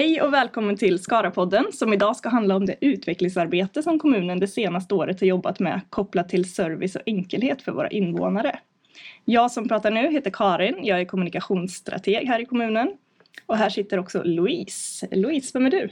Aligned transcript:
Hej 0.00 0.22
och 0.22 0.32
välkommen 0.32 0.76
till 0.76 0.98
Skarapodden 0.98 1.64
som 1.72 1.92
idag 1.92 2.16
ska 2.16 2.28
handla 2.28 2.56
om 2.56 2.66
det 2.66 2.76
utvecklingsarbete 2.80 3.82
som 3.82 3.98
kommunen 3.98 4.40
det 4.40 4.48
senaste 4.48 4.94
året 4.94 5.20
har 5.20 5.26
jobbat 5.26 5.60
med 5.60 5.80
kopplat 5.90 6.28
till 6.28 6.54
service 6.54 6.96
och 6.96 7.02
enkelhet 7.06 7.62
för 7.62 7.72
våra 7.72 7.88
invånare. 7.88 8.58
Jag 9.24 9.50
som 9.50 9.68
pratar 9.68 9.90
nu 9.90 10.12
heter 10.12 10.30
Karin, 10.30 10.78
jag 10.82 11.00
är 11.00 11.04
kommunikationsstrateg 11.04 12.28
här 12.28 12.40
i 12.40 12.44
kommunen. 12.44 12.96
Och 13.46 13.56
här 13.56 13.70
sitter 13.70 13.98
också 13.98 14.22
Louise. 14.22 15.06
Louise, 15.10 15.50
vem 15.54 15.66
är 15.66 15.70
du? 15.70 15.88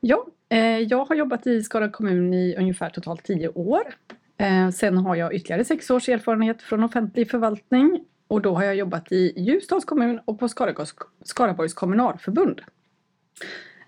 Ja, 0.00 0.26
eh, 0.48 0.78
jag 0.78 1.04
har 1.04 1.14
jobbat 1.16 1.46
i 1.46 1.62
Skara 1.62 1.88
kommun 1.88 2.34
i 2.34 2.56
ungefär 2.58 2.90
totalt 2.90 3.24
tio 3.24 3.48
år. 3.48 3.82
Eh, 4.38 4.70
sen 4.70 4.98
har 4.98 5.16
jag 5.16 5.34
ytterligare 5.34 5.64
sex 5.64 5.90
års 5.90 6.08
erfarenhet 6.08 6.62
från 6.62 6.84
offentlig 6.84 7.30
förvaltning 7.30 8.04
och 8.28 8.40
då 8.42 8.54
har 8.54 8.64
jag 8.64 8.76
jobbat 8.76 9.12
i 9.12 9.32
Ljusdals 9.36 9.84
kommun 9.84 10.20
och 10.24 10.38
på 10.38 10.48
Skaraborgs, 10.48 10.94
Skaraborgs 11.24 11.74
kommunalförbund. 11.74 12.62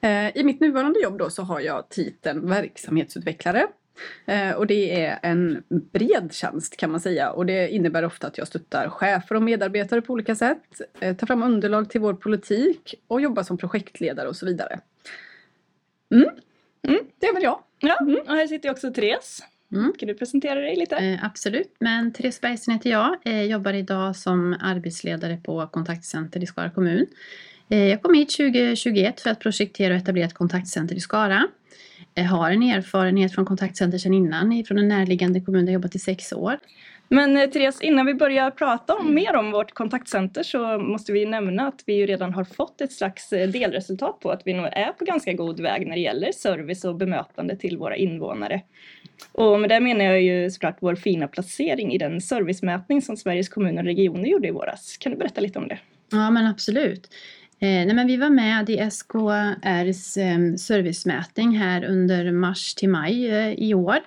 Eh, 0.00 0.36
I 0.36 0.44
mitt 0.44 0.60
nuvarande 0.60 1.00
jobb 1.00 1.18
då 1.18 1.30
så 1.30 1.42
har 1.42 1.60
jag 1.60 1.88
titeln 1.88 2.48
verksamhetsutvecklare. 2.48 3.66
Eh, 4.26 4.50
och 4.50 4.66
det 4.66 5.04
är 5.04 5.18
en 5.22 5.62
bred 5.68 6.32
tjänst 6.32 6.76
kan 6.76 6.90
man 6.90 7.00
säga 7.00 7.30
och 7.30 7.46
det 7.46 7.68
innebär 7.68 8.04
ofta 8.04 8.26
att 8.26 8.38
jag 8.38 8.46
stöttar 8.46 8.88
chefer 8.88 9.34
och 9.34 9.42
medarbetare 9.42 10.02
på 10.02 10.12
olika 10.12 10.34
sätt, 10.34 10.80
eh, 11.00 11.16
tar 11.16 11.26
fram 11.26 11.42
underlag 11.42 11.90
till 11.90 12.00
vår 12.00 12.14
politik 12.14 12.94
och 13.06 13.20
jobbar 13.20 13.42
som 13.42 13.58
projektledare 13.58 14.28
och 14.28 14.36
så 14.36 14.46
vidare. 14.46 14.80
Mm. 16.14 16.28
Mm, 16.88 17.00
det 17.18 17.26
är 17.26 17.34
väl 17.34 17.42
jag. 17.42 17.62
Ja, 17.78 17.98
mm. 18.00 18.20
och 18.28 18.34
här 18.34 18.46
sitter 18.46 18.70
också 18.70 18.92
Therese. 18.92 19.42
Mm. 19.72 19.92
Kan 19.98 20.06
du 20.06 20.14
presentera 20.14 20.60
dig 20.60 20.76
lite? 20.76 20.96
Eh, 20.96 21.24
absolut, 21.24 21.76
men 21.78 22.12
Therese 22.12 22.40
Bergsten 22.40 22.74
heter 22.74 22.90
jag. 22.90 23.16
Eh, 23.24 23.42
jobbar 23.42 23.72
idag 23.72 24.16
som 24.16 24.56
arbetsledare 24.60 25.36
på 25.36 25.66
kontaktcenter 25.66 26.42
i 26.42 26.46
Skara 26.46 26.70
kommun. 26.70 27.06
Eh, 27.70 27.88
jag 27.88 28.02
kom 28.02 28.14
hit 28.14 28.30
2021 28.30 29.20
för 29.20 29.30
att 29.30 29.40
projektera 29.40 29.94
och 29.94 30.00
etablera 30.00 30.26
ett 30.26 30.34
kontaktcenter 30.34 30.94
i 30.94 31.00
Skara. 31.00 31.46
Jag 32.14 32.24
har 32.24 32.50
en 32.50 32.62
erfarenhet 32.62 33.34
från 33.34 33.44
kontaktcenter 33.44 33.98
sedan 33.98 34.14
innan, 34.14 34.64
från 34.64 34.78
en 34.78 34.88
närliggande 34.88 35.40
kommun 35.40 35.66
där 35.66 35.72
jag 35.72 35.78
jobbat 35.78 35.94
i 35.94 35.98
sex 35.98 36.32
år. 36.32 36.58
Men 37.08 37.36
eh, 37.36 37.50
Therese, 37.50 37.80
innan 37.80 38.06
vi 38.06 38.14
börjar 38.14 38.50
prata 38.50 38.94
om, 38.94 39.14
mer 39.14 39.36
om 39.36 39.50
vårt 39.50 39.74
kontaktcenter 39.74 40.42
så 40.42 40.78
måste 40.78 41.12
vi 41.12 41.26
nämna 41.26 41.66
att 41.66 41.82
vi 41.86 41.94
ju 41.94 42.06
redan 42.06 42.34
har 42.34 42.44
fått 42.44 42.80
ett 42.80 42.92
slags 42.92 43.32
eh, 43.32 43.48
delresultat 43.48 44.20
på 44.20 44.30
att 44.30 44.42
vi 44.44 44.54
nog 44.54 44.66
är 44.66 44.92
på 44.92 45.04
ganska 45.04 45.32
god 45.32 45.60
väg 45.60 45.86
när 45.86 45.94
det 45.94 46.00
gäller 46.00 46.32
service 46.32 46.84
och 46.84 46.96
bemötande 46.96 47.56
till 47.56 47.78
våra 47.78 47.96
invånare. 47.96 48.62
Och 49.32 49.60
med 49.60 49.70
det 49.70 49.80
menar 49.80 50.04
jag 50.04 50.22
ju 50.22 50.50
såklart 50.50 50.76
vår 50.80 50.94
fina 50.94 51.28
placering 51.28 51.92
i 51.92 51.98
den 51.98 52.20
servicemätning 52.20 53.02
som 53.02 53.16
Sveriges 53.16 53.48
kommuner 53.48 53.82
och 53.82 53.86
regioner 53.86 54.28
gjorde 54.28 54.48
i 54.48 54.50
våras. 54.50 54.96
Kan 54.96 55.12
du 55.12 55.18
berätta 55.18 55.40
lite 55.40 55.58
om 55.58 55.68
det? 55.68 55.78
Ja 56.10 56.30
men 56.30 56.46
absolut. 56.46 57.08
Eh, 57.62 57.86
nej, 57.86 57.94
men 57.94 58.06
vi 58.06 58.16
var 58.16 58.30
med 58.30 58.70
i 58.70 58.90
SKRs 58.90 60.16
eh, 60.16 60.54
servicemätning 60.56 61.58
här 61.58 61.84
under 61.84 62.32
mars 62.32 62.74
till 62.74 62.88
maj 62.88 63.28
eh, 63.28 63.52
i 63.52 63.74
år. 63.74 63.98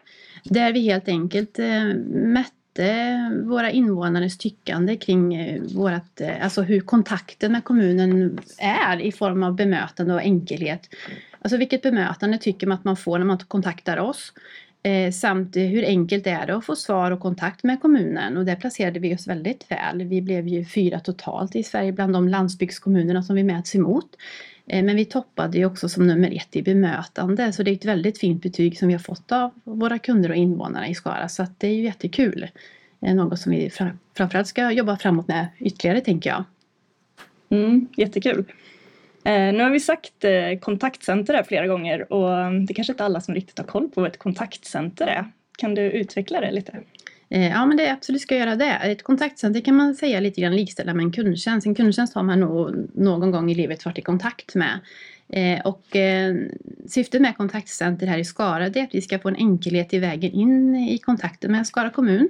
Där 0.43 0.73
vi 0.73 0.79
helt 0.79 1.07
enkelt 1.07 1.59
eh, 1.59 1.83
mätte 2.09 3.43
våra 3.43 3.71
invånares 3.71 4.37
tyckande 4.37 4.97
kring 4.97 5.35
eh, 5.35 5.61
vårat, 5.61 6.21
eh, 6.21 6.43
alltså 6.43 6.61
hur 6.61 6.79
kontakten 6.79 7.51
med 7.51 7.63
kommunen 7.63 8.39
är 8.57 9.01
i 9.01 9.11
form 9.11 9.43
av 9.43 9.55
bemötande 9.55 10.13
och 10.13 10.21
enkelhet. 10.21 10.89
Alltså 11.41 11.57
vilket 11.57 11.81
bemötande 11.81 12.37
tycker 12.37 12.67
man 12.67 12.77
att 12.77 12.83
man 12.83 12.97
får 12.97 13.17
när 13.17 13.25
man 13.25 13.37
kontaktar 13.37 13.97
oss? 13.97 14.33
Eh, 14.85 15.11
samt 15.11 15.55
hur 15.55 15.85
enkelt 15.85 16.23
det 16.23 16.29
är 16.29 16.47
det 16.47 16.55
att 16.55 16.65
få 16.65 16.75
svar 16.75 17.11
och 17.11 17.19
kontakt 17.19 17.63
med 17.63 17.81
kommunen 17.81 18.37
och 18.37 18.45
där 18.45 18.55
placerade 18.55 18.99
vi 18.99 19.15
oss 19.15 19.27
väldigt 19.27 19.71
väl. 19.71 20.03
Vi 20.03 20.21
blev 20.21 20.47
ju 20.47 20.65
fyra 20.65 20.99
totalt 20.99 21.55
i 21.55 21.63
Sverige 21.63 21.91
bland 21.91 22.13
de 22.13 22.27
landsbygdskommunerna 22.27 23.23
som 23.23 23.35
vi 23.35 23.43
mäts 23.43 23.75
emot. 23.75 24.15
Eh, 24.67 24.83
men 24.83 24.95
vi 24.95 25.05
toppade 25.05 25.57
ju 25.57 25.65
också 25.65 25.89
som 25.89 26.07
nummer 26.07 26.35
ett 26.35 26.55
i 26.55 26.63
bemötande 26.63 27.53
så 27.53 27.63
det 27.63 27.71
är 27.71 27.75
ett 27.75 27.85
väldigt 27.85 28.19
fint 28.19 28.43
betyg 28.43 28.77
som 28.77 28.87
vi 28.87 28.93
har 28.93 28.99
fått 28.99 29.31
av 29.31 29.51
våra 29.63 29.99
kunder 29.99 30.29
och 30.29 30.35
invånare 30.35 30.87
i 30.87 30.95
Skara 30.95 31.29
så 31.29 31.43
att 31.43 31.59
det 31.59 31.67
är 31.67 31.73
ju 31.73 31.83
jättekul. 31.83 32.47
Eh, 33.01 33.15
något 33.15 33.39
som 33.39 33.51
vi 33.51 33.69
framförallt 34.13 34.47
ska 34.47 34.71
jobba 34.71 34.97
framåt 34.97 35.27
med 35.27 35.47
ytterligare 35.59 36.01
tänker 36.01 36.29
jag. 36.29 36.43
Mm, 37.49 37.87
jättekul. 37.97 38.45
Eh, 39.25 39.53
nu 39.53 39.63
har 39.63 39.69
vi 39.69 39.79
sagt 39.79 40.23
eh, 40.23 40.59
kontaktcenter 40.61 41.33
här 41.33 41.43
flera 41.43 41.67
gånger 41.67 42.13
och 42.13 42.29
det 42.51 42.73
är 42.73 42.75
kanske 42.75 42.93
inte 42.93 43.03
alla 43.03 43.21
som 43.21 43.35
riktigt 43.35 43.57
har 43.57 43.65
koll 43.65 43.89
på 43.89 44.01
vad 44.01 44.09
ett 44.09 44.19
kontaktcenter 44.19 45.07
är. 45.07 45.25
Kan 45.57 45.75
du 45.75 45.81
utveckla 45.81 46.41
det 46.41 46.51
lite? 46.51 46.79
Eh, 47.29 47.47
ja 47.47 47.65
men 47.65 47.77
det 47.77 47.91
absolut 47.91 48.21
ska 48.21 48.35
göra 48.35 48.55
det. 48.55 48.71
Ett 48.83 49.03
kontaktcenter 49.03 49.61
kan 49.61 49.75
man 49.75 49.95
säga 49.95 50.19
lite 50.19 50.41
grann 50.41 50.55
likställa 50.55 50.93
med 50.93 51.03
en 51.03 51.11
kundtjänst. 51.11 51.67
En 51.67 51.75
kundtjänst 51.75 52.15
har 52.15 52.23
man 52.23 52.39
nog 52.39 52.89
någon 52.93 53.31
gång 53.31 53.51
i 53.51 53.55
livet 53.55 53.85
varit 53.85 53.97
i 53.97 54.01
kontakt 54.01 54.55
med. 54.55 54.79
Och 55.63 55.83
syftet 56.87 57.21
med 57.21 57.37
kontaktcenter 57.37 58.07
här 58.07 58.17
i 58.17 58.25
Skara 58.25 58.65
är 58.65 58.83
att 58.83 58.95
vi 58.95 59.01
ska 59.01 59.19
få 59.19 59.29
en 59.29 59.35
enkelhet 59.35 59.93
i 59.93 59.99
vägen 59.99 60.31
in 60.31 60.75
i 60.75 60.97
kontakten 60.97 61.51
med 61.51 61.67
Skara 61.67 61.89
kommun. 61.89 62.29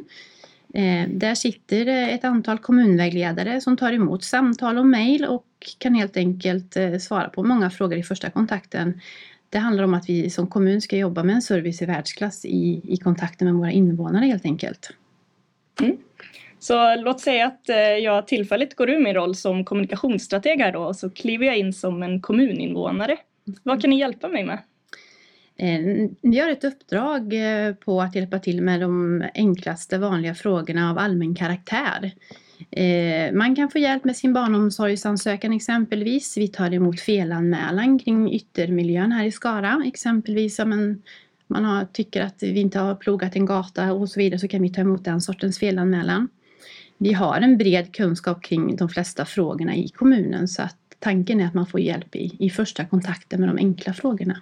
Eh, 0.74 1.10
där 1.10 1.36
sitter 1.36 1.88
eh, 1.88 2.14
ett 2.14 2.24
antal 2.24 2.58
kommunvägledare 2.58 3.62
som 3.62 3.78
tar 3.78 3.94
emot 3.94 4.24
samtal 4.24 4.78
och 4.78 4.86
mejl 4.86 5.26
och 5.26 5.46
kan 5.78 5.96
helt 5.96 6.18
enkelt 6.18 6.78
eh, 6.78 6.98
svara 6.98 7.30
på 7.30 7.44
många 7.44 7.70
frågor 7.70 7.98
i 7.98 8.04
första 8.04 8.30
kontakten. 8.30 9.02
Det 9.50 9.58
handlar 9.58 9.84
om 9.84 9.94
att 9.94 10.10
vi 10.10 10.30
som 10.30 10.48
kommun 10.48 10.82
ska 10.82 10.98
jobba 10.98 11.24
med 11.24 11.36
en 11.36 11.42
service 11.42 11.82
i 11.82 11.86
världsklass 11.86 12.46
i, 12.46 12.82
i 12.84 12.98
kontakten 12.98 13.48
med 13.48 13.56
våra 13.56 13.72
invånare 13.72 14.26
helt 14.26 14.46
enkelt. 14.46 14.90
Mm. 15.82 15.98
Så 16.60 16.96
låt 16.96 17.20
säga 17.20 17.46
att 17.46 17.70
eh, 17.70 17.78
jag 17.78 18.28
tillfälligt 18.28 18.76
går 18.76 18.90
ur 18.90 19.00
min 19.00 19.14
roll 19.14 19.36
som 19.36 19.66
kommunikationsstrateg 19.66 20.60
här 20.60 20.72
då 20.72 20.80
och 20.80 20.96
så 20.96 21.10
kliver 21.10 21.46
jag 21.46 21.58
in 21.58 21.74
som 21.74 22.04
en 22.04 22.22
kommuninvånare. 22.22 23.18
Vad 23.64 23.82
kan 23.82 23.90
ni 23.90 24.00
hjälpa 24.00 24.28
mig 24.28 24.44
med? 24.44 24.60
Eh, 25.58 26.10
vi 26.22 26.40
har 26.40 26.50
ett 26.50 26.64
uppdrag 26.64 27.34
eh, 27.34 27.74
på 27.74 28.02
att 28.02 28.16
hjälpa 28.16 28.40
till 28.40 28.62
med 28.62 28.82
de 28.82 29.24
enklaste 29.34 29.98
vanliga 29.98 30.36
frågorna 30.36 30.90
av 30.90 30.98
allmän 30.98 31.36
karaktär. 31.36 32.12
Eh, 32.72 33.34
man 33.34 33.56
kan 33.56 33.70
få 33.70 33.80
hjälp 33.80 34.04
med 34.04 34.16
sin 34.16 34.34
barnomsorgsansökan 34.34 35.54
exempelvis. 35.54 36.38
Vi 36.38 36.48
tar 36.48 36.74
emot 36.74 37.00
felanmälan 37.00 38.00
kring 38.00 38.34
yttermiljön 38.34 39.12
här 39.12 39.26
i 39.26 39.32
Skara. 39.32 39.84
Exempelvis 39.86 40.60
om 40.60 40.72
en, 40.72 41.02
man 41.48 41.66
har, 41.66 41.86
tycker 41.86 42.22
att 42.22 42.44
vi 42.44 42.60
inte 42.60 42.80
har 42.80 42.96
plogat 42.96 43.36
en 43.36 43.46
gata 43.46 43.94
och 43.94 44.10
så 44.10 44.20
vidare 44.20 44.40
så 44.40 44.48
kan 44.48 44.62
vi 44.62 44.70
ta 44.70 44.82
emot 44.82 45.06
den 45.06 45.22
sortens 45.22 45.60
felanmälan. 45.60 46.30
Vi 46.98 47.14
har 47.14 47.42
en 47.42 47.58
bred 47.58 47.94
kunskap 47.94 48.44
kring 48.44 48.76
de 48.76 48.90
flesta 48.90 49.26
frågorna 49.26 49.76
i 49.76 49.90
kommunen 49.90 50.48
så 50.48 50.62
att 50.62 50.78
tanken 51.00 51.40
är 51.42 51.46
att 51.46 51.54
man 51.54 51.68
får 51.68 51.80
hjälp 51.80 52.16
i, 52.16 52.36
i 52.40 52.50
första 52.50 52.86
kontakten 52.86 53.40
med 53.40 53.50
de 53.50 53.58
enkla 53.58 53.94
frågorna. 53.94 54.42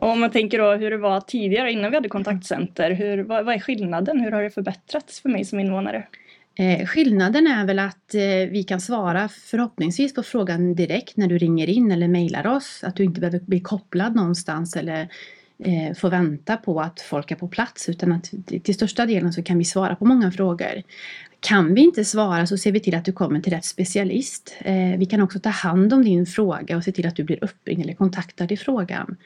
Och 0.00 0.10
om 0.10 0.20
man 0.20 0.30
tänker 0.30 0.58
då 0.58 0.72
hur 0.72 0.90
det 0.90 0.96
var 0.96 1.20
tidigare 1.20 1.72
innan 1.72 1.90
vi 1.90 1.96
hade 1.96 2.08
kontaktcenter, 2.08 2.90
hur, 2.90 3.18
vad, 3.18 3.44
vad 3.44 3.54
är 3.54 3.58
skillnaden? 3.58 4.20
Hur 4.20 4.30
har 4.30 4.42
det 4.42 4.50
förbättrats 4.50 5.20
för 5.20 5.28
mig 5.28 5.44
som 5.44 5.60
invånare? 5.60 6.06
Eh, 6.58 6.86
skillnaden 6.86 7.46
är 7.46 7.66
väl 7.66 7.78
att 7.78 8.14
eh, 8.14 8.50
vi 8.50 8.64
kan 8.68 8.80
svara 8.80 9.28
förhoppningsvis 9.28 10.14
på 10.14 10.22
frågan 10.22 10.74
direkt 10.74 11.16
när 11.16 11.26
du 11.26 11.38
ringer 11.38 11.68
in 11.68 11.92
eller 11.92 12.08
mejlar 12.08 12.46
oss. 12.46 12.84
Att 12.84 12.96
du 12.96 13.04
inte 13.04 13.20
behöver 13.20 13.40
bli 13.40 13.60
kopplad 13.60 14.16
någonstans 14.16 14.76
eller 14.76 15.08
eh, 15.64 15.94
få 15.96 16.08
vänta 16.08 16.56
på 16.56 16.80
att 16.80 17.00
folk 17.00 17.30
är 17.30 17.36
på 17.36 17.48
plats 17.48 17.88
utan 17.88 18.12
att 18.12 18.30
till 18.64 18.74
största 18.74 19.06
delen 19.06 19.32
så 19.32 19.42
kan 19.42 19.58
vi 19.58 19.64
svara 19.64 19.96
på 19.96 20.04
många 20.04 20.30
frågor. 20.30 20.82
Kan 21.40 21.74
vi 21.74 21.80
inte 21.80 22.04
svara 22.04 22.46
så 22.46 22.58
ser 22.58 22.72
vi 22.72 22.80
till 22.80 22.94
att 22.94 23.04
du 23.04 23.12
kommer 23.12 23.40
till 23.40 23.52
rätt 23.52 23.64
specialist. 23.64 24.56
Eh, 24.60 24.98
vi 24.98 25.06
kan 25.06 25.22
också 25.22 25.38
ta 25.38 25.50
hand 25.50 25.92
om 25.92 26.04
din 26.04 26.26
fråga 26.26 26.76
och 26.76 26.84
se 26.84 26.92
till 26.92 27.06
att 27.06 27.16
du 27.16 27.24
blir 27.24 27.44
uppringd 27.44 27.82
eller 27.82 27.94
kontaktad 27.94 28.52
i 28.52 28.56
frågan. 28.56 29.16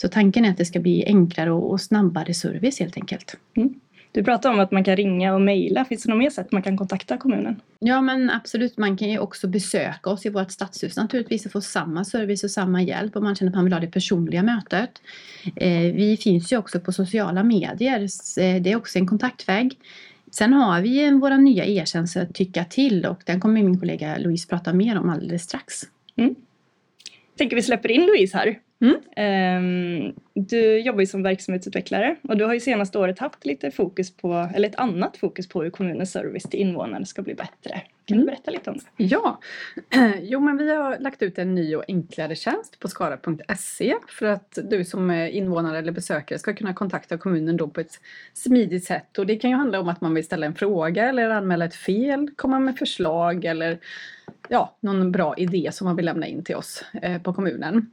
Så 0.00 0.08
tanken 0.08 0.44
är 0.44 0.50
att 0.50 0.56
det 0.56 0.64
ska 0.64 0.80
bli 0.80 1.04
enklare 1.06 1.52
och 1.52 1.80
snabbare 1.80 2.34
service 2.34 2.80
helt 2.80 2.96
enkelt. 2.96 3.36
Mm. 3.56 3.74
Du 4.12 4.24
pratar 4.24 4.50
om 4.50 4.60
att 4.60 4.70
man 4.70 4.84
kan 4.84 4.96
ringa 4.96 5.34
och 5.34 5.40
mejla. 5.40 5.84
Finns 5.84 6.02
det 6.02 6.10
något 6.10 6.18
mer 6.18 6.30
sätt 6.30 6.52
man 6.52 6.62
kan 6.62 6.76
kontakta 6.76 7.16
kommunen? 7.16 7.60
Ja 7.78 8.00
men 8.00 8.30
absolut, 8.30 8.76
man 8.76 8.96
kan 8.96 9.10
ju 9.10 9.18
också 9.18 9.48
besöka 9.48 10.10
oss 10.10 10.26
i 10.26 10.28
vårt 10.28 10.50
stadshus 10.50 10.96
naturligtvis 10.96 11.46
och 11.46 11.52
få 11.52 11.60
samma 11.60 12.04
service 12.04 12.44
och 12.44 12.50
samma 12.50 12.82
hjälp 12.82 13.16
om 13.16 13.24
man 13.24 13.34
känner 13.34 13.50
att 13.50 13.54
man 13.54 13.64
vill 13.64 13.72
ha 13.72 13.80
det 13.80 13.86
personliga 13.86 14.42
mötet. 14.42 14.90
Eh, 15.56 15.92
vi 15.94 16.18
finns 16.20 16.52
ju 16.52 16.56
också 16.56 16.80
på 16.80 16.92
sociala 16.92 17.42
medier, 17.44 18.00
eh, 18.00 18.62
det 18.62 18.72
är 18.72 18.76
också 18.76 18.98
en 18.98 19.06
kontaktväg. 19.06 19.78
Sen 20.30 20.52
har 20.52 20.80
vi 20.80 21.10
våra 21.10 21.36
nya 21.36 21.64
e-tjänster 21.64 22.28
Tycka 22.34 22.64
till 22.64 23.06
och 23.06 23.22
den 23.24 23.40
kommer 23.40 23.62
min 23.62 23.80
kollega 23.80 24.18
Louise 24.18 24.48
prata 24.48 24.72
mer 24.72 24.98
om 24.98 25.10
alldeles 25.10 25.42
strax. 25.42 25.82
Mm. 26.16 26.34
Jag 27.30 27.38
tänker 27.38 27.56
vi 27.56 27.62
släpper 27.62 27.90
in 27.90 28.06
Louise 28.06 28.36
här. 28.36 28.58
Mm. 28.80 28.94
Um, 30.06 30.14
du 30.34 30.78
jobbar 30.78 31.00
ju 31.00 31.06
som 31.06 31.22
verksamhetsutvecklare 31.22 32.16
och 32.22 32.36
du 32.36 32.44
har 32.44 32.54
ju 32.54 32.60
senaste 32.60 32.98
året 32.98 33.18
haft 33.18 33.46
lite 33.46 33.70
fokus 33.70 34.16
på, 34.16 34.48
eller 34.54 34.68
ett 34.68 34.78
annat 34.78 35.16
fokus 35.16 35.48
på 35.48 35.62
hur 35.62 35.70
kommunens 35.70 36.12
service 36.12 36.42
till 36.42 36.60
invånarna 36.60 37.06
ska 37.06 37.22
bli 37.22 37.34
bättre. 37.34 37.82
Kan 38.04 38.16
mm. 38.16 38.26
du 38.26 38.32
berätta 38.32 38.50
lite 38.50 38.70
om 38.70 38.76
det? 38.76 39.04
Ja, 39.04 39.40
jo 40.22 40.40
men 40.40 40.56
vi 40.56 40.70
har 40.70 40.98
lagt 40.98 41.22
ut 41.22 41.38
en 41.38 41.54
ny 41.54 41.76
och 41.76 41.84
enklare 41.88 42.34
tjänst 42.34 42.78
på 42.78 42.88
skara.se 42.88 43.94
för 44.08 44.26
att 44.26 44.58
du 44.64 44.84
som 44.84 45.10
invånare 45.10 45.78
eller 45.78 45.92
besökare 45.92 46.38
ska 46.38 46.54
kunna 46.54 46.74
kontakta 46.74 47.18
kommunen 47.18 47.56
då 47.56 47.68
på 47.68 47.80
ett 47.80 48.00
smidigt 48.32 48.84
sätt 48.84 49.18
och 49.18 49.26
det 49.26 49.36
kan 49.36 49.50
ju 49.50 49.56
handla 49.56 49.80
om 49.80 49.88
att 49.88 50.00
man 50.00 50.14
vill 50.14 50.24
ställa 50.24 50.46
en 50.46 50.54
fråga 50.54 51.08
eller 51.08 51.30
anmäla 51.30 51.64
ett 51.64 51.74
fel, 51.74 52.30
komma 52.36 52.58
med 52.58 52.78
förslag 52.78 53.44
eller 53.44 53.78
ja, 54.48 54.76
någon 54.80 55.12
bra 55.12 55.34
idé 55.36 55.70
som 55.72 55.84
man 55.84 55.96
vill 55.96 56.04
lämna 56.04 56.26
in 56.26 56.44
till 56.44 56.56
oss 56.56 56.84
eh, 57.02 57.22
på 57.22 57.32
kommunen. 57.32 57.90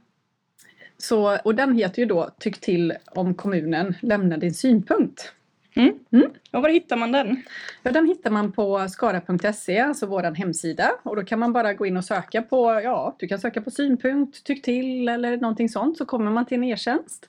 Så, 0.98 1.38
och 1.44 1.54
den 1.54 1.74
heter 1.74 2.02
ju 2.02 2.06
då 2.06 2.30
Tyck 2.38 2.60
till 2.60 2.92
om 3.06 3.34
kommunen 3.34 3.94
lämnar 4.02 4.36
din 4.36 4.54
synpunkt. 4.54 5.32
Mm. 5.76 5.98
Mm. 6.12 6.30
Och 6.52 6.62
var 6.62 6.68
hittar 6.68 6.96
man 6.96 7.12
den? 7.12 7.42
Ja, 7.82 7.90
den 7.90 8.06
hittar 8.06 8.30
man 8.30 8.52
på 8.52 8.88
skara.se, 8.88 9.78
alltså 9.78 10.06
vår 10.06 10.22
hemsida. 10.22 10.90
Och 11.02 11.16
då 11.16 11.24
kan 11.24 11.38
man 11.38 11.52
bara 11.52 11.74
gå 11.74 11.86
in 11.86 11.96
och 11.96 12.04
söka 12.04 12.42
på, 12.42 12.80
ja, 12.84 13.16
du 13.18 13.28
kan 13.28 13.38
söka 13.38 13.62
på 13.62 13.70
synpunkt, 13.70 14.44
tyck 14.44 14.62
till 14.62 15.08
eller 15.08 15.36
någonting 15.36 15.68
sånt 15.68 15.98
så 15.98 16.06
kommer 16.06 16.30
man 16.30 16.46
till 16.46 16.56
en 16.56 16.64
e-tjänst. 16.64 17.28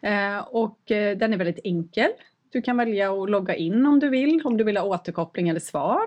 Eh, 0.00 0.38
och 0.38 0.90
eh, 0.90 1.16
den 1.16 1.32
är 1.32 1.36
väldigt 1.36 1.60
enkel. 1.64 2.10
Du 2.52 2.62
kan 2.62 2.76
välja 2.76 3.12
att 3.12 3.30
logga 3.30 3.54
in 3.54 3.86
om 3.86 4.00
du 4.00 4.08
vill, 4.08 4.40
om 4.44 4.56
du 4.56 4.64
vill 4.64 4.76
ha 4.76 4.84
återkoppling 4.84 5.48
eller 5.48 5.60
svar. 5.60 6.00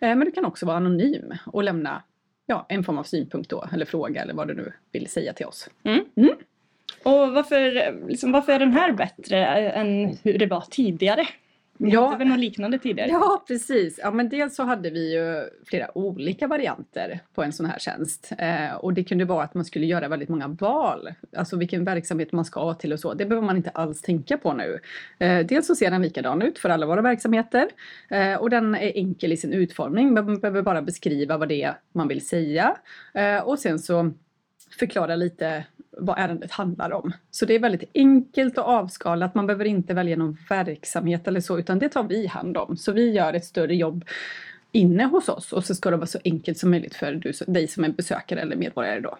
Eh, 0.00 0.08
men 0.08 0.20
du 0.20 0.30
kan 0.30 0.44
också 0.44 0.66
vara 0.66 0.76
anonym 0.76 1.32
och 1.46 1.62
lämna 1.62 2.02
ja, 2.46 2.66
en 2.68 2.84
form 2.84 2.98
av 2.98 3.04
synpunkt 3.04 3.50
då, 3.50 3.64
eller 3.72 3.84
fråga 3.84 4.22
eller 4.22 4.34
vad 4.34 4.48
du 4.48 4.54
nu 4.54 4.72
vill 4.92 5.06
säga 5.06 5.32
till 5.32 5.46
oss. 5.46 5.70
Och 7.04 7.32
varför, 7.32 7.92
liksom, 8.08 8.32
varför 8.32 8.52
är 8.52 8.58
den 8.58 8.72
här 8.72 8.92
bättre 8.92 9.46
än 9.46 10.16
hur 10.22 10.38
det 10.38 10.46
var 10.46 10.64
tidigare? 10.70 11.26
Vi 11.78 11.90
Ja. 11.90 12.06
hade 12.06 12.18
väl 12.18 12.28
något 12.28 12.38
liknande 12.38 12.78
tidigare? 12.78 13.10
Ja, 13.10 13.44
precis. 13.48 14.00
Ja, 14.02 14.10
men 14.10 14.28
dels 14.28 14.56
så 14.56 14.62
hade 14.62 14.90
vi 14.90 15.12
ju 15.14 15.44
flera 15.66 15.98
olika 15.98 16.46
varianter 16.46 17.20
på 17.34 17.42
en 17.42 17.52
sån 17.52 17.66
här 17.66 17.78
tjänst. 17.78 18.32
Eh, 18.38 18.74
och 18.74 18.92
det 18.94 19.04
kunde 19.04 19.24
vara 19.24 19.44
att 19.44 19.54
man 19.54 19.64
skulle 19.64 19.86
göra 19.86 20.08
väldigt 20.08 20.28
många 20.28 20.48
val. 20.48 21.08
Alltså 21.36 21.56
vilken 21.56 21.84
verksamhet 21.84 22.32
man 22.32 22.44
ska 22.44 22.74
till 22.74 22.92
och 22.92 23.00
så. 23.00 23.14
Det 23.14 23.26
behöver 23.26 23.46
man 23.46 23.56
inte 23.56 23.70
alls 23.70 24.02
tänka 24.02 24.38
på 24.38 24.52
nu. 24.52 24.80
Eh, 25.18 25.38
dels 25.46 25.66
så 25.66 25.74
ser 25.74 25.90
den 25.90 26.02
likadan 26.02 26.42
ut 26.42 26.58
för 26.58 26.68
alla 26.68 26.86
våra 26.86 27.02
verksamheter. 27.02 27.68
Eh, 28.10 28.34
och 28.34 28.50
den 28.50 28.74
är 28.74 28.92
enkel 28.96 29.32
i 29.32 29.36
sin 29.36 29.52
utformning. 29.52 30.14
Man 30.14 30.40
behöver 30.40 30.62
bara 30.62 30.82
beskriva 30.82 31.36
vad 31.38 31.48
det 31.48 31.62
är 31.62 31.74
man 31.92 32.08
vill 32.08 32.26
säga. 32.26 32.76
Eh, 33.14 33.38
och 33.48 33.58
sen 33.58 33.78
så 33.78 34.12
förklara 34.70 35.16
lite 35.16 35.64
vad 35.98 36.18
ärendet 36.18 36.50
handlar 36.50 36.92
om. 36.92 37.12
Så 37.30 37.46
det 37.46 37.54
är 37.54 37.58
väldigt 37.58 37.90
enkelt 37.94 38.58
och 38.58 38.68
avskalat. 38.68 39.34
Man 39.34 39.46
behöver 39.46 39.64
inte 39.64 39.94
välja 39.94 40.16
någon 40.16 40.36
verksamhet 40.48 41.28
eller 41.28 41.40
så, 41.40 41.58
utan 41.58 41.78
det 41.78 41.88
tar 41.88 42.02
vi 42.02 42.26
hand 42.26 42.56
om. 42.56 42.76
Så 42.76 42.92
vi 42.92 43.10
gör 43.10 43.34
ett 43.34 43.44
större 43.44 43.74
jobb 43.74 44.04
inne 44.72 45.04
hos 45.04 45.28
oss 45.28 45.52
och 45.52 45.64
så 45.64 45.74
ska 45.74 45.90
det 45.90 45.96
vara 45.96 46.06
så 46.06 46.18
enkelt 46.24 46.58
som 46.58 46.70
möjligt 46.70 46.94
för 46.94 47.12
du, 47.12 47.32
dig 47.46 47.68
som 47.68 47.84
är 47.84 47.88
besökare 47.88 48.40
eller 48.40 48.56
medborgare 48.56 49.00
då. 49.00 49.18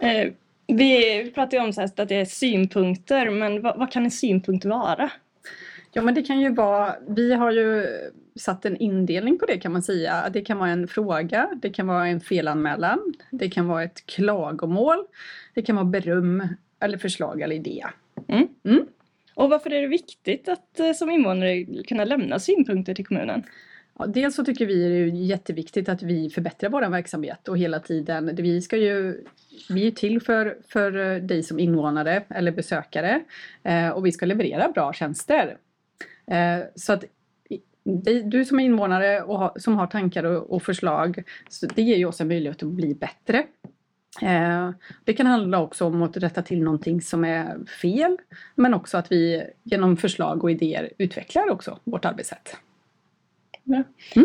Eh, 0.00 0.32
vi 0.66 1.30
pratade 1.34 1.56
ju 1.56 1.62
om 1.62 1.72
så 1.72 1.80
här 1.80 1.90
att 1.96 2.08
det 2.08 2.14
är 2.14 2.24
synpunkter, 2.24 3.30
men 3.30 3.62
vad, 3.62 3.78
vad 3.78 3.92
kan 3.92 4.04
en 4.04 4.10
synpunkt 4.10 4.64
vara? 4.64 5.10
Ja 5.92 6.02
men 6.02 6.14
det 6.14 6.22
kan 6.22 6.40
ju 6.40 6.54
vara, 6.54 6.94
vi 7.08 7.32
har 7.32 7.50
ju 7.50 7.86
satt 8.36 8.64
en 8.64 8.76
indelning 8.76 9.38
på 9.38 9.46
det 9.46 9.58
kan 9.58 9.72
man 9.72 9.82
säga. 9.82 10.30
Det 10.32 10.40
kan 10.42 10.58
vara 10.58 10.70
en 10.70 10.88
fråga, 10.88 11.50
det 11.62 11.70
kan 11.70 11.86
vara 11.86 12.08
en 12.08 12.20
felanmälan, 12.20 13.14
det 13.30 13.50
kan 13.50 13.68
vara 13.68 13.82
ett 13.82 14.06
klagomål, 14.06 15.06
det 15.54 15.62
kan 15.62 15.76
vara 15.76 15.86
beröm 15.86 16.48
eller 16.80 16.98
förslag 16.98 17.40
eller 17.40 17.56
idé. 17.56 17.84
Och 19.34 19.50
varför 19.50 19.72
är 19.72 19.82
det 19.82 19.88
viktigt 19.88 20.48
att 20.48 20.80
eh, 20.80 20.92
som 20.92 21.10
invånare 21.10 21.64
kunna 21.82 22.04
lämna 22.04 22.38
synpunkter 22.38 22.94
till 22.94 23.06
kommunen? 23.06 23.42
Ja, 23.98 24.06
dels 24.06 24.34
så 24.34 24.44
tycker 24.44 24.66
vi 24.66 24.88
det 24.88 24.94
är 24.94 25.06
jätteviktigt 25.06 25.88
att 25.88 26.02
vi 26.02 26.30
förbättrar 26.30 26.70
vår 26.70 26.88
verksamhet 26.88 27.48
och 27.48 27.58
hela 27.58 27.80
tiden, 27.80 28.36
vi 28.36 28.60
ska 28.60 28.76
ju 28.76 29.24
vi 29.70 29.86
är 29.86 29.90
till 29.90 30.20
för, 30.20 30.58
för 30.68 31.20
dig 31.20 31.42
som 31.42 31.58
invånare 31.58 32.22
eller 32.28 32.52
besökare 32.52 33.20
eh, 33.62 33.88
och 33.88 34.06
vi 34.06 34.12
ska 34.12 34.26
leverera 34.26 34.68
bra 34.68 34.92
tjänster. 34.92 35.56
Eh, 36.30 36.64
så 36.74 36.92
att 36.92 37.04
du 38.24 38.44
som 38.44 38.60
är 38.60 38.64
invånare 38.64 39.22
och 39.22 39.62
som 39.62 39.76
har 39.76 39.86
tankar 39.86 40.24
och, 40.24 40.50
och 40.50 40.62
förslag, 40.62 41.22
så 41.48 41.66
det 41.66 41.82
ger 41.82 41.96
ju 41.96 42.04
oss 42.04 42.20
en 42.20 42.28
möjlighet 42.28 42.62
att 42.62 42.68
bli 42.68 42.94
bättre. 42.94 43.46
Eh, 44.22 44.70
det 45.04 45.12
kan 45.12 45.26
handla 45.26 45.60
också 45.60 45.84
om 45.84 46.02
att 46.02 46.16
rätta 46.16 46.42
till 46.42 46.62
någonting 46.62 47.00
som 47.00 47.24
är 47.24 47.66
fel, 47.66 48.16
men 48.54 48.74
också 48.74 48.98
att 48.98 49.12
vi 49.12 49.44
genom 49.62 49.96
förslag 49.96 50.44
och 50.44 50.50
idéer 50.50 50.92
utvecklar 50.98 51.50
också 51.50 51.78
vårt 51.84 52.04
arbetssätt. 52.04 52.56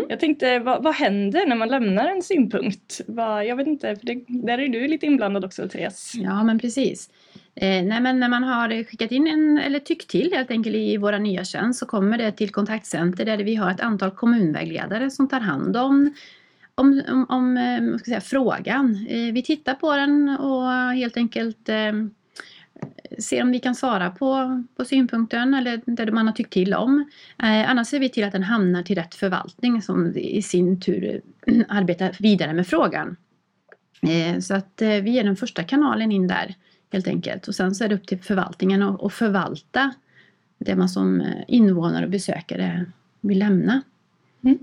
Jag 0.08 0.20
tänkte, 0.20 0.58
vad, 0.58 0.82
vad 0.82 0.94
händer 0.94 1.46
när 1.46 1.56
man 1.56 1.68
lämnar 1.68 2.08
en 2.08 2.22
synpunkt? 2.22 3.00
Vad, 3.06 3.46
jag 3.46 3.56
vet 3.56 3.66
inte, 3.66 3.96
för 3.96 4.06
det, 4.06 4.24
där 4.28 4.58
är 4.58 4.68
du 4.68 4.88
lite 4.88 5.06
inblandad 5.06 5.44
också 5.44 5.68
Therese. 5.68 6.12
Ja, 6.14 6.44
men 6.44 6.58
precis. 6.58 7.10
Eh, 7.54 7.82
nej, 7.82 8.00
men 8.00 8.20
när 8.20 8.28
man 8.28 8.44
har 8.44 8.84
skickat 8.84 9.12
in 9.12 9.26
en, 9.26 9.58
eller 9.58 9.78
tyckt 9.78 10.10
till 10.10 10.32
helt 10.32 10.50
enkelt 10.50 10.76
i 10.76 10.96
våra 10.96 11.18
nya 11.18 11.44
tjänst 11.44 11.78
så 11.78 11.86
kommer 11.86 12.18
det 12.18 12.32
till 12.32 12.50
kontaktcenter 12.50 13.24
där 13.24 13.38
vi 13.38 13.54
har 13.54 13.70
ett 13.70 13.80
antal 13.80 14.10
kommunvägledare 14.10 15.10
som 15.10 15.28
tar 15.28 15.40
hand 15.40 15.76
om 15.76 16.14
om, 16.78 17.02
om, 17.08 17.26
om 17.28 17.56
eh, 17.56 17.98
säga, 17.98 18.20
frågan. 18.20 19.06
Eh, 19.08 19.32
vi 19.32 19.42
tittar 19.42 19.74
på 19.74 19.96
den 19.96 20.28
och 20.28 20.70
helt 20.92 21.16
enkelt 21.16 21.68
eh, 21.68 21.92
ser 23.18 23.42
om 23.42 23.50
vi 23.50 23.60
kan 23.60 23.74
svara 23.74 24.10
på, 24.10 24.62
på 24.76 24.84
synpunkten 24.84 25.54
eller 25.54 25.80
det 25.86 26.12
man 26.12 26.26
har 26.26 26.34
tyckt 26.34 26.52
till 26.52 26.74
om. 26.74 27.10
Eh, 27.42 27.70
annars 27.70 27.88
ser 27.88 28.00
vi 28.00 28.08
till 28.08 28.24
att 28.24 28.32
den 28.32 28.42
hamnar 28.42 28.82
till 28.82 28.96
rätt 28.96 29.14
förvaltning 29.14 29.82
som 29.82 30.16
i 30.16 30.42
sin 30.42 30.80
tur 30.80 31.20
eh, 31.46 31.64
arbetar 31.68 32.16
vidare 32.18 32.52
med 32.52 32.66
frågan. 32.66 33.16
Eh, 34.02 34.40
så 34.40 34.54
att 34.54 34.82
eh, 34.82 34.88
vi 34.88 35.18
är 35.18 35.24
den 35.24 35.36
första 35.36 35.62
kanalen 35.62 36.12
in 36.12 36.26
där 36.26 36.54
helt 36.92 37.08
enkelt. 37.08 37.48
Och 37.48 37.54
sen 37.54 37.74
så 37.74 37.84
är 37.84 37.88
det 37.88 37.94
upp 37.94 38.06
till 38.06 38.18
förvaltningen 38.18 38.82
att, 38.82 39.02
att 39.02 39.12
förvalta 39.12 39.94
det 40.58 40.76
man 40.76 40.88
som 40.88 41.20
eh, 41.20 41.44
invånare 41.48 42.04
och 42.04 42.10
besökare 42.10 42.84
vill 43.20 43.38
lämna. 43.38 43.82
Mm. 44.44 44.58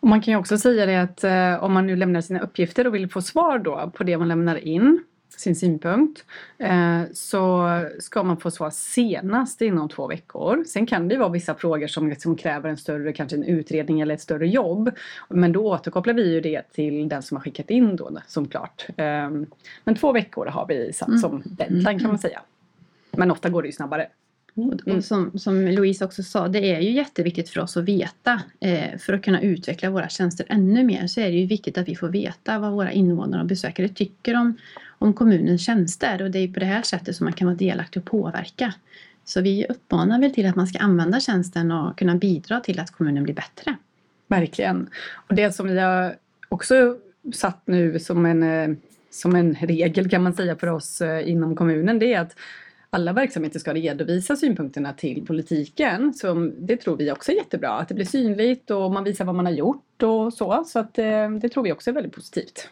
Och 0.00 0.08
man 0.08 0.20
kan 0.20 0.32
ju 0.32 0.38
också 0.38 0.58
säga 0.58 0.86
det 0.86 0.96
att 0.96 1.24
eh, 1.24 1.64
om 1.64 1.72
man 1.72 1.86
nu 1.86 1.96
lämnar 1.96 2.20
sina 2.20 2.40
uppgifter 2.40 2.86
och 2.86 2.94
vill 2.94 3.10
få 3.10 3.22
svar 3.22 3.58
då 3.58 3.92
på 3.94 4.04
det 4.04 4.18
man 4.18 4.28
lämnar 4.28 4.56
in, 4.56 5.04
sin 5.28 5.56
synpunkt, 5.56 6.24
eh, 6.58 7.00
så 7.12 7.68
ska 7.98 8.22
man 8.22 8.36
få 8.36 8.50
svar 8.50 8.70
senast 8.70 9.62
inom 9.62 9.88
två 9.88 10.06
veckor. 10.06 10.64
Sen 10.64 10.86
kan 10.86 11.08
det 11.08 11.16
vara 11.18 11.28
vissa 11.28 11.54
frågor 11.54 11.86
som, 11.86 12.14
som 12.18 12.36
kräver 12.36 12.68
en 12.68 12.76
större, 12.76 13.12
kanske 13.12 13.36
en 13.36 13.44
utredning 13.44 14.00
eller 14.00 14.14
ett 14.14 14.20
större 14.20 14.48
jobb. 14.48 14.90
Men 15.28 15.52
då 15.52 15.66
återkopplar 15.66 16.14
vi 16.14 16.32
ju 16.32 16.40
det 16.40 16.72
till 16.72 17.08
den 17.08 17.22
som 17.22 17.36
har 17.36 17.42
skickat 17.42 17.70
in 17.70 17.96
då, 17.96 18.18
som 18.26 18.48
klart. 18.48 18.86
Eh, 18.96 19.30
men 19.84 19.94
två 20.00 20.12
veckor 20.12 20.46
har 20.46 20.66
vi 20.66 20.92
satt 20.92 21.08
Mm. 21.08 21.20
som 21.20 21.42
deadline 21.44 21.98
kan 21.98 22.08
man 22.08 22.18
säga. 22.18 22.40
Men 23.10 23.30
ofta 23.30 23.48
går 23.48 23.62
det 23.62 23.68
ju 23.68 23.72
snabbare. 23.72 24.08
Mm. 24.86 25.02
som, 25.02 25.38
som 25.38 25.66
Louise 25.68 26.04
också 26.04 26.22
sa, 26.22 26.48
det 26.48 26.58
är 26.58 26.80
ju 26.80 26.90
jätteviktigt 26.90 27.48
för 27.48 27.60
oss 27.60 27.76
att 27.76 27.84
veta. 27.84 28.42
Eh, 28.60 28.98
för 28.98 29.12
att 29.12 29.22
kunna 29.22 29.42
utveckla 29.42 29.90
våra 29.90 30.08
tjänster 30.08 30.46
ännu 30.48 30.84
mer 30.84 31.06
så 31.06 31.20
är 31.20 31.24
det 31.24 31.36
ju 31.36 31.46
viktigt 31.46 31.78
att 31.78 31.88
vi 31.88 31.96
får 31.96 32.08
veta 32.08 32.58
vad 32.58 32.72
våra 32.72 32.92
invånare 32.92 33.40
och 33.40 33.46
besökare 33.46 33.88
tycker 33.88 34.36
om, 34.36 34.56
om 34.98 35.14
kommunens 35.14 35.66
tjänster. 35.66 36.22
Och 36.22 36.30
det 36.30 36.38
är 36.38 36.48
på 36.48 36.60
det 36.60 36.66
här 36.66 36.82
sättet 36.82 37.16
som 37.16 37.24
man 37.24 37.32
kan 37.32 37.46
vara 37.46 37.56
delaktig 37.56 38.02
och 38.02 38.10
påverka. 38.10 38.74
Så 39.24 39.40
vi 39.40 39.66
uppmanar 39.68 40.20
väl 40.20 40.34
till 40.34 40.46
att 40.46 40.56
man 40.56 40.66
ska 40.66 40.78
använda 40.78 41.20
tjänsten 41.20 41.70
och 41.72 41.98
kunna 41.98 42.14
bidra 42.14 42.60
till 42.60 42.80
att 42.80 42.90
kommunen 42.90 43.24
blir 43.24 43.34
bättre. 43.34 43.76
Verkligen. 44.28 44.90
Och 45.28 45.34
det 45.34 45.52
som 45.52 45.66
vi 45.66 45.78
har 45.78 46.16
också 46.48 46.96
satt 47.34 47.62
nu 47.66 47.98
som 47.98 48.26
en, 48.26 48.42
eh, 48.42 48.76
som 49.10 49.34
en 49.36 49.54
regel 49.54 50.10
kan 50.10 50.22
man 50.22 50.34
säga 50.34 50.56
för 50.56 50.66
oss 50.66 51.00
eh, 51.00 51.30
inom 51.30 51.56
kommunen 51.56 51.98
det 51.98 52.14
är 52.14 52.20
att 52.20 52.36
alla 52.90 53.12
verksamheter 53.12 53.58
ska 53.58 53.74
redovisa 53.74 54.36
synpunkterna 54.36 54.92
till 54.92 55.26
politiken. 55.26 56.14
Så 56.14 56.50
det 56.58 56.76
tror 56.76 56.96
vi 56.96 57.12
också 57.12 57.32
är 57.32 57.36
jättebra. 57.36 57.70
Att 57.70 57.88
det 57.88 57.94
blir 57.94 58.04
synligt 58.04 58.70
och 58.70 58.92
man 58.92 59.04
visar 59.04 59.24
vad 59.24 59.34
man 59.34 59.46
har 59.46 59.52
gjort 59.52 60.02
och 60.02 60.34
så. 60.34 60.64
Så 60.66 60.78
att 60.78 60.98
eh, 60.98 61.30
det 61.30 61.48
tror 61.48 61.62
vi 61.62 61.72
också 61.72 61.90
är 61.90 61.94
väldigt 61.94 62.14
positivt. 62.14 62.68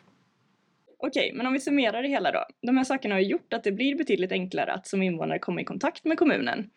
Okej, 1.07 1.33
men 1.35 1.47
om 1.47 1.53
vi 1.53 1.61
summerar 1.61 2.03
det 2.03 2.09
hela 2.09 2.33
då. 2.33 2.45
De 2.63 2.77
här 2.77 2.85
sakerna 2.85 3.15
har 3.15 3.21
gjort 3.21 3.53
att 3.53 3.65
det 3.65 3.73
blir 3.73 3.95
betydligt 3.95 4.33
enklare 4.33 4.73
att 4.73 4.87
som 4.87 5.03
invånare 5.03 5.39
komma 5.39 5.61
i 5.61 5.65
kontakt 5.65 6.05
med 6.05 6.19
kommunen. 6.19 6.71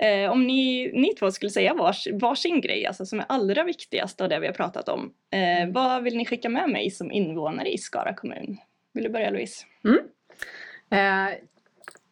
Eh, 0.00 0.30
om 0.30 0.46
ni, 0.46 0.90
ni 0.94 1.14
två 1.14 1.30
skulle 1.30 1.50
säga 1.50 1.74
vars, 1.74 2.08
varsin 2.12 2.60
grej, 2.60 2.86
alltså 2.86 3.06
som 3.06 3.20
är 3.20 3.26
allra 3.28 3.64
viktigast 3.64 4.20
av 4.20 4.28
det 4.28 4.40
vi 4.40 4.46
har 4.46 4.54
pratat 4.54 4.88
om. 4.88 5.12
Eh, 5.30 5.68
vad 5.68 6.02
vill 6.02 6.16
ni 6.16 6.26
skicka 6.26 6.48
med 6.48 6.70
mig 6.70 6.90
som 6.90 7.12
invånare 7.12 7.68
i 7.68 7.78
Skara 7.78 8.14
kommun? 8.14 8.56
Vill 8.94 9.04
du 9.04 9.10
börja 9.10 9.30
Louise? 9.30 9.64
Eh, 10.90 11.38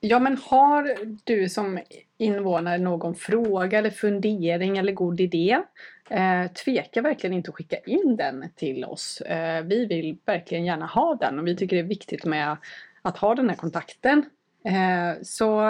ja 0.01 0.19
men 0.19 0.37
har 0.37 0.97
du 1.25 1.49
som 1.49 1.79
invånare 2.19 2.79
någon 2.79 3.15
fråga 3.15 3.79
eller 3.79 3.91
fundering 3.91 4.79
eller 4.79 4.93
god 4.93 5.21
idé 5.21 5.63
eh, 6.11 6.53
tveka 6.65 7.03
verkligen 7.03 7.35
inte 7.35 7.51
att 7.51 7.55
skicka 7.55 7.77
in 7.77 8.17
den 8.17 8.45
till 8.57 8.85
oss. 8.85 9.21
Eh, 9.21 9.63
vi 9.63 9.87
vill 9.87 10.19
verkligen 10.25 10.65
gärna 10.65 10.87
ha 10.87 11.15
den 11.15 11.39
och 11.39 11.47
vi 11.47 11.57
tycker 11.57 11.77
det 11.77 11.83
är 11.83 11.87
viktigt 11.87 12.25
med 12.25 12.57
att 13.03 13.19
ha 13.19 13.35
den 13.35 13.49
här 13.49 13.57
kontakten. 13.57 14.25
Eh, 14.65 15.23
så 15.23 15.63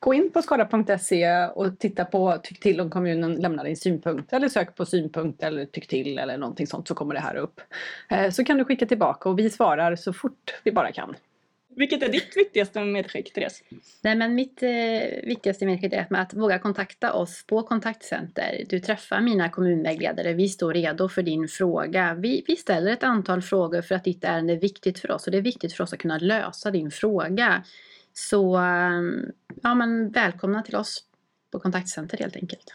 gå 0.00 0.14
in 0.14 0.30
på 0.30 0.42
skara.se 0.42 1.46
och 1.46 1.78
titta 1.78 2.04
på 2.04 2.38
Tyck 2.42 2.60
till 2.60 2.80
om 2.80 2.90
kommunen 2.90 3.34
lämnar 3.34 3.64
din 3.64 3.76
synpunkt 3.76 4.32
eller 4.32 4.48
sök 4.48 4.74
på 4.74 4.86
synpunkt 4.86 5.42
eller 5.42 5.64
tyck 5.64 5.88
till 5.88 6.18
eller 6.18 6.38
någonting 6.38 6.66
sånt 6.66 6.88
så 6.88 6.94
kommer 6.94 7.14
det 7.14 7.20
här 7.20 7.36
upp. 7.36 7.60
Eh, 8.10 8.30
så 8.30 8.44
kan 8.44 8.56
du 8.56 8.64
skicka 8.64 8.86
tillbaka 8.86 9.28
och 9.28 9.38
vi 9.38 9.50
svarar 9.50 9.96
så 9.96 10.12
fort 10.12 10.60
vi 10.64 10.72
bara 10.72 10.92
kan. 10.92 11.14
Vilket 11.78 12.02
är 12.02 12.08
ditt 12.08 12.36
viktigaste 12.36 12.84
medskick, 12.84 13.32
Therese? 13.32 13.62
Nej, 14.02 14.16
men 14.16 14.34
mitt 14.34 14.62
eh, 14.62 14.68
viktigaste 15.24 15.66
medskick 15.66 15.92
är 15.92 16.14
att 16.14 16.34
våga 16.34 16.58
kontakta 16.58 17.12
oss 17.12 17.44
på 17.46 17.62
kontaktcenter. 17.62 18.64
Du 18.68 18.80
träffar 18.80 19.20
mina 19.20 19.48
kommunvägledare. 19.48 20.32
Vi 20.32 20.48
står 20.48 20.74
redo 20.74 21.08
för 21.08 21.22
din 21.22 21.48
fråga. 21.48 22.14
Vi, 22.14 22.44
vi 22.46 22.56
ställer 22.56 22.92
ett 22.92 23.02
antal 23.02 23.42
frågor 23.42 23.82
för 23.82 23.94
att 23.94 24.04
ditt 24.04 24.24
ärende 24.24 24.52
är 24.52 24.60
viktigt 24.60 24.98
för 24.98 25.10
oss 25.10 25.26
och 25.26 25.30
det 25.32 25.38
är 25.38 25.42
viktigt 25.42 25.72
för 25.72 25.84
oss 25.84 25.92
att 25.92 25.98
kunna 25.98 26.18
lösa 26.18 26.70
din 26.70 26.90
fråga. 26.90 27.64
Så 28.12 28.56
eh, 28.56 29.02
ja, 29.62 29.74
men 29.74 30.10
välkomna 30.10 30.62
till 30.62 30.76
oss 30.76 31.04
på 31.52 31.60
kontaktcenter 31.60 32.18
helt 32.18 32.36
enkelt. 32.36 32.74